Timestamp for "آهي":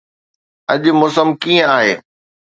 1.77-1.93